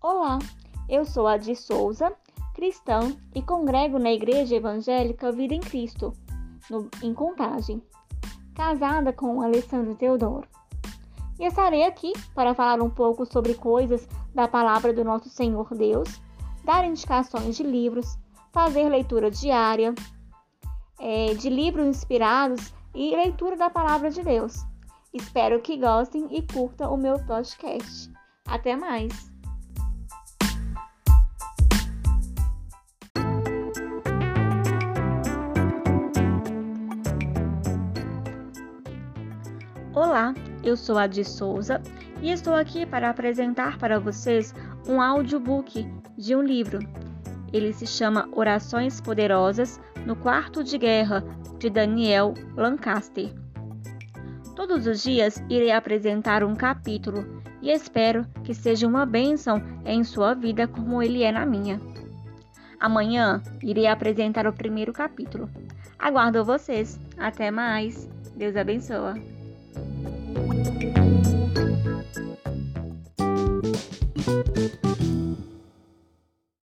Olá, 0.00 0.38
eu 0.88 1.04
sou 1.04 1.26
a 1.26 1.36
de 1.36 1.56
Souza, 1.56 2.12
cristã 2.54 3.00
e 3.34 3.42
congrego 3.42 3.98
na 3.98 4.12
Igreja 4.12 4.54
Evangélica 4.54 5.32
Vida 5.32 5.54
em 5.54 5.60
Cristo, 5.60 6.12
no, 6.70 6.88
em 7.02 7.12
Contagem, 7.12 7.82
casada 8.54 9.12
com 9.12 9.42
Alessandro 9.42 9.96
Teodoro. 9.96 10.46
E 11.36 11.44
estarei 11.44 11.84
aqui 11.84 12.12
para 12.32 12.54
falar 12.54 12.80
um 12.80 12.88
pouco 12.88 13.26
sobre 13.26 13.54
coisas 13.54 14.06
da 14.32 14.46
palavra 14.46 14.92
do 14.92 15.02
nosso 15.02 15.28
Senhor 15.28 15.68
Deus, 15.74 16.20
dar 16.62 16.84
indicações 16.84 17.56
de 17.56 17.64
livros, 17.64 18.16
fazer 18.52 18.88
leitura 18.88 19.32
diária, 19.32 19.92
é, 21.00 21.34
de 21.34 21.50
livros 21.50 21.88
inspirados 21.88 22.72
e 22.94 23.16
leitura 23.16 23.56
da 23.56 23.68
palavra 23.68 24.12
de 24.12 24.22
Deus. 24.22 24.64
Espero 25.12 25.60
que 25.60 25.76
gostem 25.76 26.28
e 26.30 26.40
curtam 26.40 26.94
o 26.94 26.96
meu 26.96 27.18
podcast. 27.26 28.12
Até 28.46 28.76
mais! 28.76 29.36
Olá, 40.00 40.32
eu 40.62 40.76
sou 40.76 40.96
a 40.96 41.08
de 41.08 41.24
Souza 41.24 41.82
e 42.22 42.30
estou 42.30 42.54
aqui 42.54 42.86
para 42.86 43.10
apresentar 43.10 43.78
para 43.78 43.98
vocês 43.98 44.54
um 44.86 45.02
audiobook 45.02 45.84
de 46.16 46.36
um 46.36 46.40
livro. 46.40 46.78
Ele 47.52 47.72
se 47.72 47.84
chama 47.84 48.28
Orações 48.30 49.00
Poderosas 49.00 49.80
no 50.06 50.14
Quarto 50.14 50.62
de 50.62 50.78
Guerra, 50.78 51.24
de 51.58 51.68
Daniel 51.68 52.32
Lancaster. 52.56 53.34
Todos 54.54 54.86
os 54.86 55.02
dias 55.02 55.42
irei 55.50 55.72
apresentar 55.72 56.44
um 56.44 56.54
capítulo 56.54 57.42
e 57.60 57.68
espero 57.68 58.24
que 58.44 58.54
seja 58.54 58.86
uma 58.86 59.04
bênção 59.04 59.60
em 59.84 60.04
sua 60.04 60.32
vida 60.32 60.68
como 60.68 61.02
ele 61.02 61.24
é 61.24 61.32
na 61.32 61.44
minha. 61.44 61.80
Amanhã 62.78 63.42
irei 63.60 63.88
apresentar 63.88 64.46
o 64.46 64.52
primeiro 64.52 64.92
capítulo. 64.92 65.50
Aguardo 65.98 66.44
vocês. 66.44 67.00
Até 67.18 67.50
mais. 67.50 68.08
Deus 68.36 68.54
abençoe. 68.54 69.37
Música 70.38 71.18